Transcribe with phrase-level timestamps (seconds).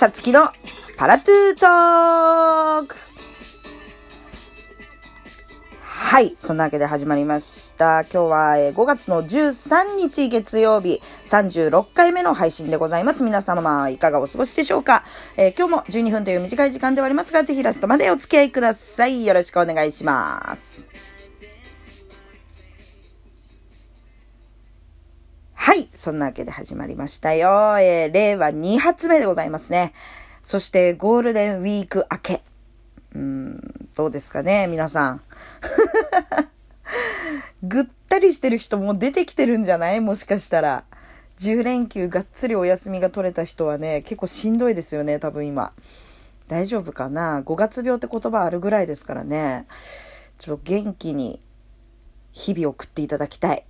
[0.00, 0.48] さつきの
[0.96, 2.96] パラトゥートーク
[5.82, 6.32] はい。
[6.34, 8.04] そんなわけで始まりました。
[8.04, 13.24] 今日はえー5月の13日月曜日36回目の配信でございます。
[13.24, 15.04] 皆様いかがお過ごしでしょうか、
[15.36, 19.26] えー今日も12分という短い時間ではありますが、ぜひラストまでお付き合いください。
[19.26, 20.88] よろしくお願いします。
[26.00, 27.78] そんなわけで始まりましたよ。
[27.78, 29.92] えー令和2発目でございますね。
[30.42, 32.42] そしてゴールデンウィーク明け。
[33.14, 33.60] うん、
[33.94, 35.20] どうですかね、皆さん。
[37.62, 40.00] ぐったりしてる人も出てきてるんじゃない？
[40.00, 40.84] もしかしたら。
[41.38, 45.74] 10連休がっつりお休みが取れた人はね、結構しんどいですよね、多分今。
[46.48, 49.66] 大丈夫かな ?5 月病って言葉あるぐらいですからね。
[50.38, 51.42] ちょっと元気に
[52.32, 53.66] 日々を送っていただきたい。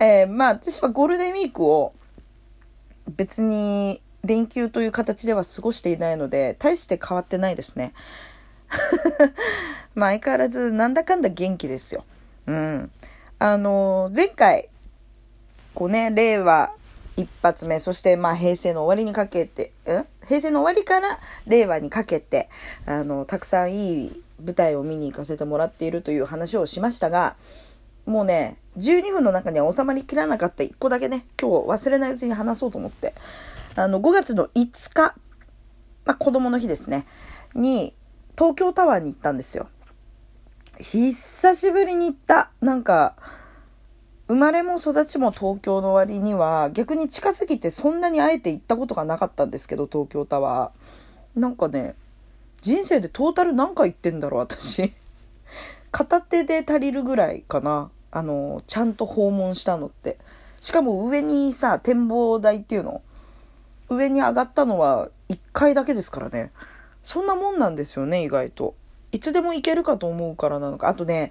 [0.00, 1.94] えーまあ私はゴールデンウィークを
[3.16, 7.92] 別に連休という形では過ごしていないので大して変わってないですね。
[9.94, 12.04] まあ相変わらずなんだかんだ元気ですよ。
[12.46, 12.90] うん。
[13.38, 14.68] あの前回
[15.74, 16.72] こうね令和
[17.16, 22.48] 一発目そしてまあ平成の終わりにかけてん平成の終わりから令和にかけて
[22.86, 27.36] あのたくさんいい舞台を見に行かせてもらっているという話をしましたが
[28.06, 33.14] もうね12分の中には収まりきらなかった1個だけね今日忘れないうちに話そうと思って。
[33.76, 35.14] あの5月の5日、
[36.04, 37.06] まあ、子供の日ですね。
[37.54, 37.94] に
[38.36, 39.68] 東京タワーに行ったんですよ。
[40.78, 42.50] 久しぶりに行った。
[42.60, 43.16] なんか
[44.28, 51.40] 生まれも育ちも東京の割には逆に近すぎてそんなにあえて行ったことがなかったんですけど東京タワー。
[51.40, 51.96] なんかね
[52.62, 54.94] 人生でトータル何回行ってんだろう私。
[55.94, 57.88] 片手で足りるぐらいかな。
[58.10, 60.18] あのちゃんと訪問したのって。
[60.58, 63.00] しかも上にさ展望台っていうの？
[63.88, 66.50] 上に上がったのは1回だけですからね。
[67.04, 68.74] そんなもんなんですよね意外と。
[69.12, 70.88] いつでも行けるかと思うからなのか。
[70.88, 71.30] あとね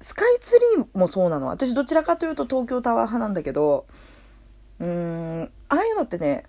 [0.00, 1.48] スカイツリーもそうなの。
[1.48, 3.84] 私どちらかというと東京タワー派なんだけど
[4.78, 6.46] うーんああいうのってね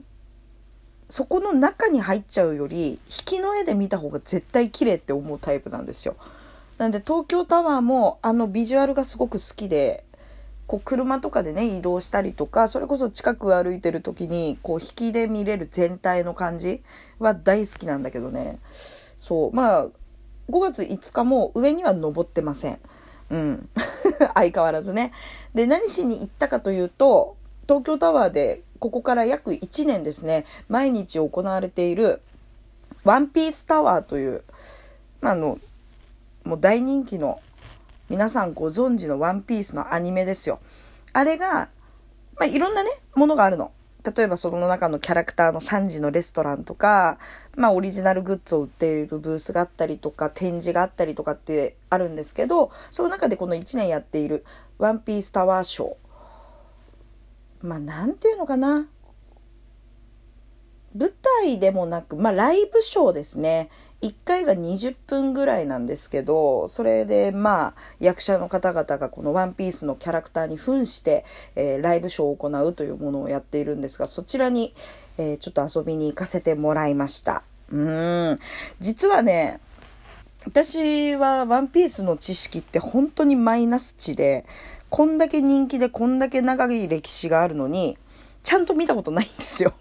[1.09, 6.15] そこの中に入っちゃうより引きの絵で見た方が絶対綺麗って思うタイプなんですよ。
[6.81, 10.03] なんで東京タワーもあのビジュアルがすごく好きで
[10.65, 16.81] こう車とかでね移動したりとかそれこそ近く歩いてる時にこう引きで見れる全体の感じ
[17.19, 18.57] は大好きなんだけどね。
[19.15, 19.55] そう。
[19.55, 19.91] まあ5
[20.59, 22.79] 月5日も上には登ってません。
[23.29, 23.69] うん。
[24.33, 25.11] 相変わらずね。
[25.53, 27.35] で何しに行ったかというと
[27.67, 32.23] 東京タワーでここから約1年ですね毎日行われている
[33.03, 34.43] ワンピースタワーという、
[35.21, 35.59] まあ、あの
[36.43, 37.41] もう大人気の
[38.09, 40.59] 皆さんご存知のワンピースのアニメですよ。
[41.13, 41.69] あれが、
[42.37, 43.71] まあ、いろんなね、ものがあるの。
[44.03, 47.19] 例えばその中のキャラクターの3時のレストランとか、
[47.55, 54.43] まあオリジナルグッズを売っているブースがあったりとか、展示があったりとかってあるんですけど、その中でこの1年やっている
[54.79, 57.67] ワンピースタワーショー。
[57.67, 58.87] まあなんていうのかな。
[60.97, 63.69] 舞台でもなく、まあライブショーですね。
[64.01, 71.23] 1回が20分ぐらいなんですけど、それでまあ役者の方々がこのワンピースのキャラクターに扮して、
[71.55, 74.73] えーライブショーを行うというものをやっているんですが、そちらに、
[75.17, 77.43] えーちょっと遊びに行かせてもらいました。
[77.71, 78.39] うん。
[78.79, 79.59] 実はね、
[80.45, 84.45] 私はワンピースの知識って本当にマイナス値で、
[84.89, 87.97] こんだけ人気でこんだけ長い歴史があるのに、
[88.41, 89.73] ちゃんと見たことないんですよ。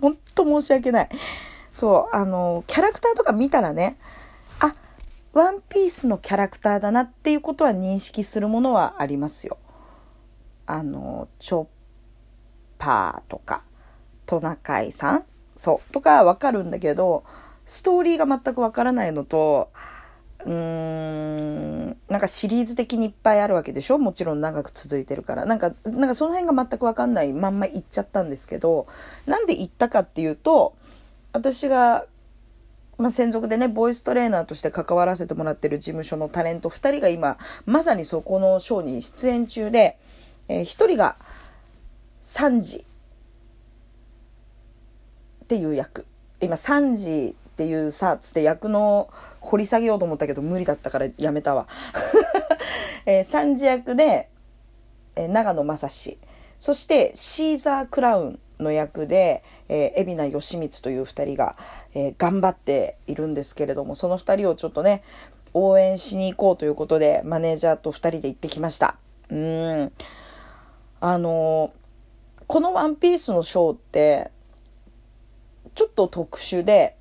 [0.00, 1.08] 本当申し訳ない。
[1.78, 3.98] そう、あの、キャラクターとか見たらね、
[4.58, 4.74] あ、
[5.32, 9.58] ワンピースのキャラクターだなっていうことは認識するものはありますよ。
[10.66, 11.66] あの、チョッ
[12.80, 13.62] パーとか、
[14.26, 15.24] トナカイさん
[15.54, 17.22] そう、とかわかるんだけど、
[17.64, 19.70] ストーリーが全くわからないのと、
[20.44, 23.98] うーん、なんかシリーズ的にいっぱいあるわけでしょ？
[23.98, 25.44] もちろん長く続いてるから。
[25.44, 28.88] なんか、なんかその辺が全くわかんないまんま行っちゃったんですけど、
[29.26, 30.74] なんで行ったかっていうと、
[31.38, 32.04] 私が、
[32.96, 39.98] まあ、専属でね、ボイストレーナーとして関わらせてもらってる事務所のタレント2人が今、まさにそこのショーに出演中で、
[40.48, 41.16] えー、1人が
[42.22, 42.84] 3時
[45.44, 46.06] っていう役。
[46.40, 51.68] 今3時っていうさ、つって役の掘り下げようと思ったけど無理だったからやめたわ。
[53.06, 54.28] えー、3時役で、
[55.14, 56.18] えー長野正史。
[56.58, 61.56] そしてシーザー・クラウンの役で、えー、海老名義光という2人が、
[61.94, 65.02] えー頑張っているんですけれども、その2人をちょっとね、
[65.54, 68.96] 応援しに行こうということで、マネージャーと2人で行ってきました。
[69.30, 69.92] うん。
[71.00, 71.78] あのー
[72.48, 74.30] このワンピースのショーって、
[75.74, 76.96] ちょっと特殊で、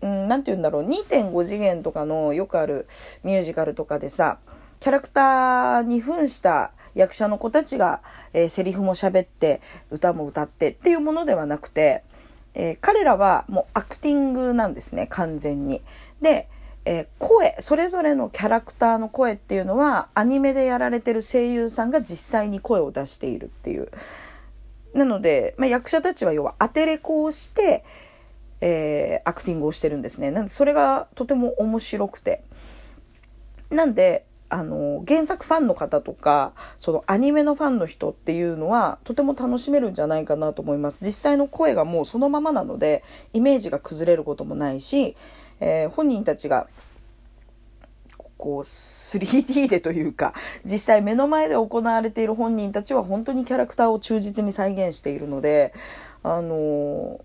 [0.00, 2.86] う、んて言うんだろう、2.5次元とかのよくある
[3.24, 4.38] ミュージカルとかでさ、
[4.78, 8.00] キャラクターに扮した役者の子たちが、
[8.32, 9.60] えー、セリフも喋って
[9.90, 12.02] 歌も歌ってっていうものではなくて、
[12.54, 15.80] えー、彼らはもうアクティングなんですね完全に。
[16.20, 16.48] で、
[16.84, 23.90] えー、声それぞれのキャラクターの声っていうのはアニメでやられてる声優さんが実際に声を出しているっていう。
[24.92, 27.84] なので、まあ、役者たちは要はアテレコをして、
[28.60, 30.32] えー、アクティングをしてるんですね。
[30.32, 32.42] なんでそれがとても面白くて。
[33.70, 41.00] なんで、あの、原作ファンの方とか、そのアニメのファンの人っていうのは、とても楽しめるんじゃないかなと思います。
[41.02, 43.04] 実際の声がもうそのままなので、
[43.34, 45.16] イメージが崩れることもないし、
[45.60, 46.66] えー、本人たちが、
[48.38, 50.32] こう、3D でというか、
[50.64, 55.74] 実際目の前で行われている本人たちは本当にキャラクターを忠実に再現しているので、
[56.22, 57.20] あのー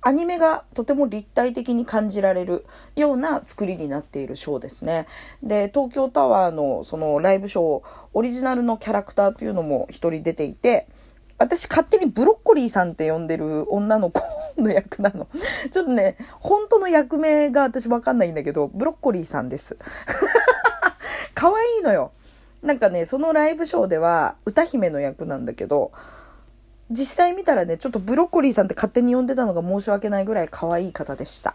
[0.00, 2.64] アニメがとても立体的に感じられる
[2.94, 5.06] ような作りになっているショーですね。
[5.42, 10.86] で、東京タワーのそのライブショー、オリジナルのキャラクターというのも一人出ていて、
[11.38, 14.22] 私勝手にブロッコリーさんって呼んでる女の子
[14.60, 15.28] の役なの。
[15.70, 19.78] ちょっとね、本当の役名が私わかんないんだけど、ブロッコリーさんです。
[21.34, 22.12] 可愛いのよ。
[22.62, 25.92] なんかね、そのライブショーでは歌姫の役なんだけど、
[26.90, 31.54] 実際見たらね、ちょっとブロッコリーさんって勝手に呼んでたのが申し訳ないぐらい可愛い方でした。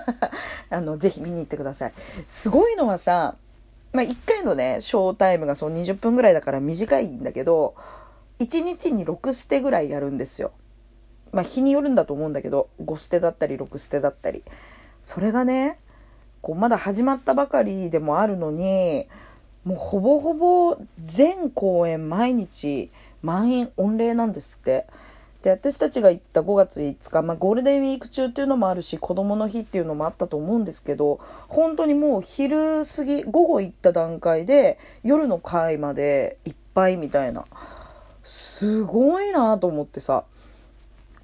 [0.68, 1.92] あの、ぜひ見に行ってください。
[2.26, 3.36] すごいのはさ、
[3.92, 7.74] まあ、1回のね、ショータイムがそう20分ぐらいだから短いんだけど、
[8.38, 10.52] 1日に6ステぐらいやるんですよ。
[11.32, 14.42] まあ、日によるんだと思うんだけど、5ステだったり6ステだったり。
[15.00, 15.78] それがね、
[16.42, 19.06] こう、まだ始まったばかりでもあるのに、
[19.64, 22.90] もうほぼほぼ全公演毎日
[23.22, 24.86] 満員御礼なんですって。
[25.42, 31.18] で私たちが行った5月5日、まあ、ゴールデンウィーク中っていうのもあるし子供の日っていうのもあったと思うんですけど
[31.48, 37.46] 本当にもう昼過ぎ午後行った段階で夜の会までいっぱいみたいな。
[38.22, 40.24] すごいなと思ってさ。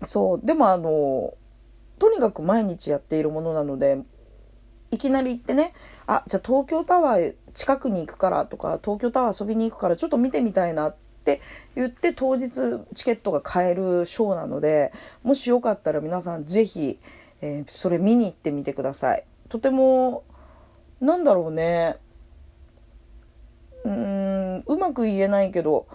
[0.02, 0.40] そう。
[0.42, 1.34] でもあの
[1.98, 3.98] とにかく毎日やっているものなので
[4.90, 5.72] いきなり行ってね
[6.06, 11.40] あじゃあ東京タワー近くに行くからとか東京タワー遊びに行くからちょっと見てみたいなってって
[11.74, 12.50] 言って当日
[12.94, 14.92] チケットが買えるショーなので
[15.24, 16.98] もしよかったら皆さん是非、
[17.40, 20.22] えー、それ見に行ってみてくださいとても
[21.00, 21.96] なんだろうね
[23.84, 25.88] うーんうまく言えないけど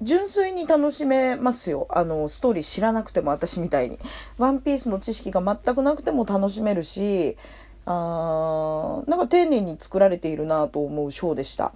[0.00, 1.88] 純粋に楽しめますよ。
[1.90, 3.98] あの、ストーリー知らなくても私みたいに。
[4.36, 7.36] ワンピースの知識が全くなくても楽しめるし、
[7.84, 11.72] あーなんか丁寧に作られているなと思うショーでした。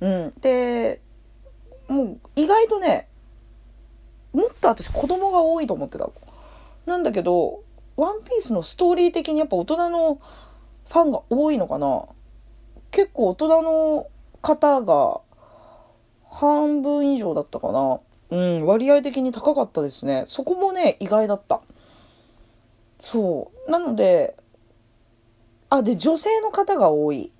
[0.00, 0.32] うん。
[0.40, 1.02] で、
[1.88, 3.08] もう意外とね、
[4.32, 6.10] もっと私子供が多いと思ってた
[6.86, 7.62] なんだけど、
[7.96, 10.20] ワンピースのストーリー的にやっぱ大人の
[10.88, 12.04] ファンが多いのかな
[12.90, 14.06] 結構大人の
[14.42, 15.20] 方が
[16.30, 18.00] 半分以上だったかな。
[18.28, 20.24] うん、割合的に高かったですね。
[20.26, 21.62] そこもね、意外だった。
[23.00, 23.70] そう。
[23.70, 24.36] なので、
[25.68, 27.32] あ、で、女性の方が多い。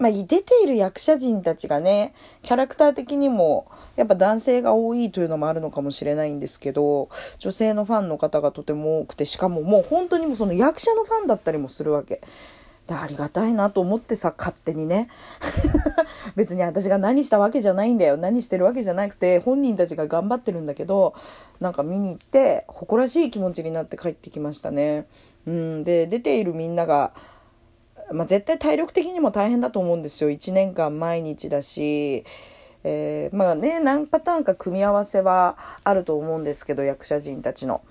[0.00, 3.66] まあ、出ている役者陣たちがね、キャラクター的にも、
[3.96, 12.22] やっぱ男性が多いというのもあるのかもしれないんですけど、女性のファンの方がとても多くて、しかももう本当にもその役者のファンだったりもするわけ。
[12.86, 15.08] でありがたいなと思ってさ、勝手にね。
[16.34, 18.16] 別に私が何したわけじゃないんだよ。
[18.16, 21.12] 何してるわけじゃなくて、本人たちが頑張ってるんだけど、
[21.60, 25.06] なんか見に行って、誇らしい気持ちになって帰ってきましたね。
[25.46, 27.12] うん、で、出ているみんなが、
[28.12, 30.30] まあ、絶対体力的にも大変だと思うんですよ。
[30.30, 32.24] 1年間毎日だし、
[32.84, 37.82] えー、まあね何パターンか組み合わせはあると思うんですけど役者陣たちの。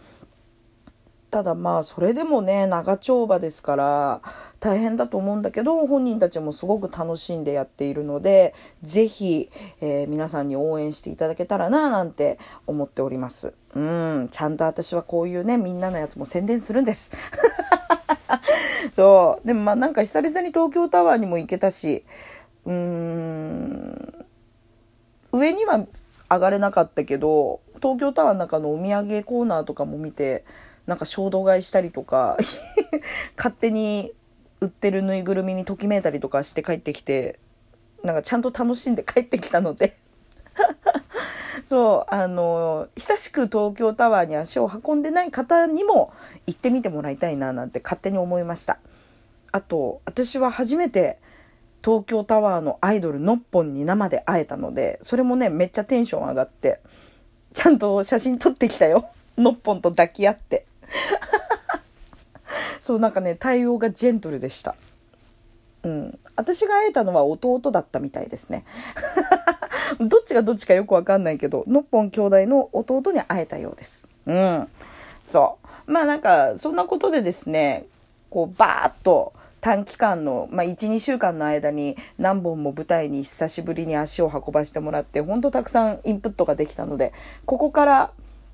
[1.32, 4.22] ただまあそれでもね長丁場ですから
[4.60, 9.50] 大変だと思うんだけど本人たちもすごく楽しんでやっているので是非、
[9.80, 13.54] えー、皆さんに応援していただけたらななんて思っております。
[13.76, 17.12] うんちゃんと私はこういうねみんなのやつも宣伝するんです。
[18.94, 19.48] そう。
[19.48, 22.04] でもまあなんか久々に東京タワーにも行けたし、
[22.66, 24.26] うーん、
[25.32, 25.86] 上には
[26.30, 30.46] 上がれなかったけど、東京タワーの中のお土産コーナーとかも見て、
[30.86, 32.38] なんか衝動買いしたりとか、
[33.38, 34.14] 勝手に
[34.62, 37.40] 売ってるぬいぐるみにときめいたりとかして帰ってきて、
[38.04, 39.98] なんかちゃんと楽しんで帰ってきたので
[41.70, 46.12] そう、あの、久しく東京タワーに足を運んでない方にも
[46.48, 48.80] 行ってみてもらいたいななんて勝手に思いました。
[49.52, 51.20] あと、私は初めて
[51.86, 56.80] 東京タワーのアイドルのっぽんに生で会えたので、それもね、めっちゃテンション上がって、
[57.54, 59.06] ちゃんと写真撮ってきたよ。
[59.38, 60.66] のっぽんと抱き合って。
[62.82, 64.74] そうなんかね、対応がジェントルでした。
[65.84, 66.20] うん。
[66.36, 68.66] 私が会えたのは弟だったみたいですね。
[70.00, 74.08] どっちがどっちかよくわかんないけど、のっぽん兄弟の弟に会えたようです。
[74.26, 74.68] うん。
[75.22, 75.92] そう。
[75.92, 77.86] まあなんか、そんなことでですね、
[78.30, 87.14] こう、バーっと短期間の、まあ、1、2週間の間に何本も舞台に久しぶりに足を運ばしてもらって、ほんとたくさんインプットができたので、
[87.46, 88.12] ここから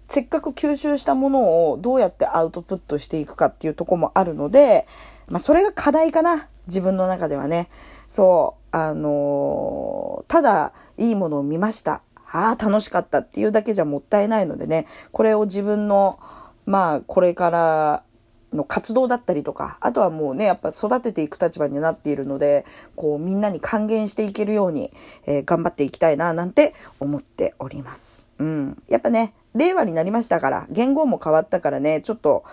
[0.07, 4.87] せっかく吸収したものをどうやってアウトプットしていくかっていうとこもあるので、
[5.27, 6.47] まあ、それが課題かな。
[6.67, 7.69] 自分の中ではね。
[8.07, 12.01] そう、あの、ただいいものを見ました。
[12.29, 16.19] ああ、楽しかったっていうだけじゃもったいないのでね、これを自分の、
[16.65, 18.03] まあ、これから
[18.51, 22.65] の活動だったりとか、あとはもうね、やっぱ育てていく立場になっているので、
[22.97, 24.91] こう、みんなに還元していけるように、
[25.25, 28.29] えー、頑張っていきたいな、なんて思っております。
[28.39, 28.83] うん。
[28.89, 32.43] やっぱね、令和になりましたから、言語も変わったからね、ちょっと、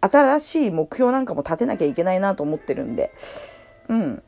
[0.00, 3.12] 新しい目標なんかも立てなきゃいけないなと思ってるんで、
[3.88, 4.22] うん。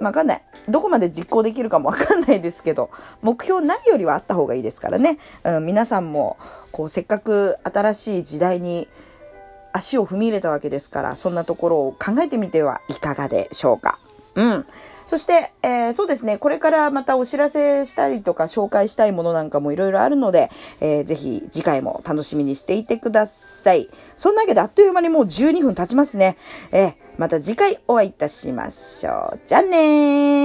[0.00, 0.42] わかんない。
[0.68, 2.90] どこまで実行できるかもわかんないですけど、
[3.22, 5.18] 目標ないよりはあった方がいいですからね。
[5.44, 6.38] うん、皆さんも、
[6.72, 8.88] こう、せっかく新しい時代に
[9.72, 13.98] 足を踏み入れたわけですから、そんなところを考えてみてはいかがでしょうか。
[14.34, 14.66] うん。
[15.10, 23.90] そして、えー、そうですね、これからまたお知らせしたりとか紹介したいものなんかもいろいろあるので、えー、ぜひ次回も楽しみにしていてください。
[24.14, 26.36] そんなわけであっという間にもう12分経ちますね。
[26.70, 29.40] えー、また次回お会いいたしましょう。
[29.48, 30.39] じゃあねー。